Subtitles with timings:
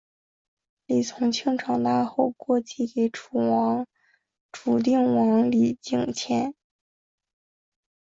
[0.87, 3.37] 李从庆长大后过继给楚
[4.83, 6.55] 定王李景迁。